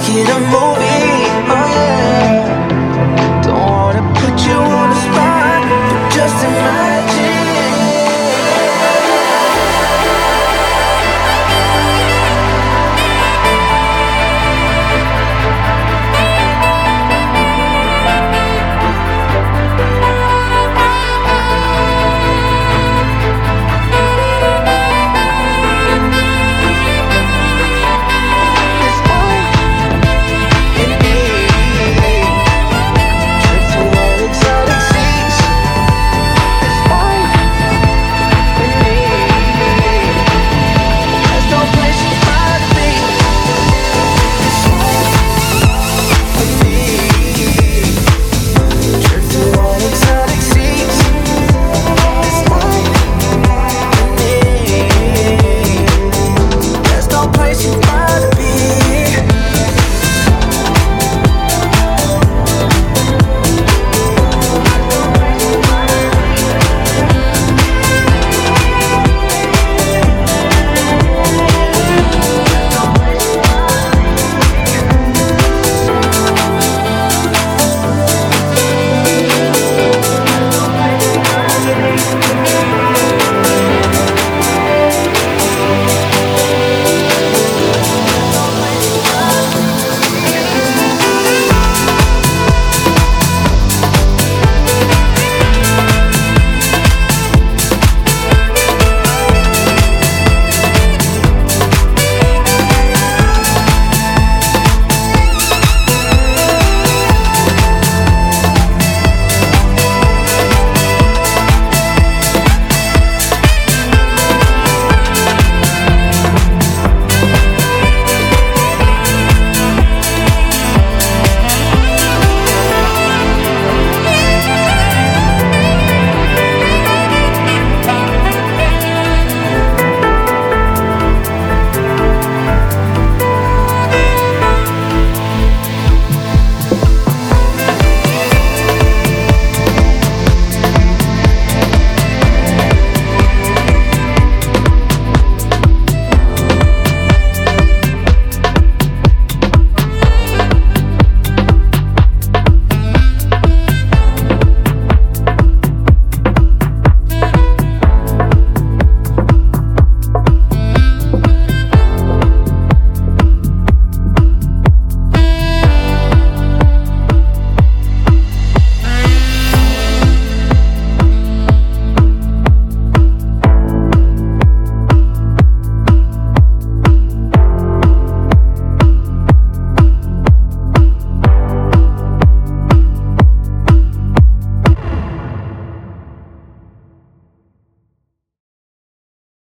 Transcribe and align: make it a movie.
make 0.00 0.16
it 0.16 0.28
a 0.30 0.40
movie. 0.40 0.89